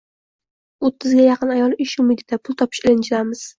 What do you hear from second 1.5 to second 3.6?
ayol ish umidida, pul topish ilinjidamiz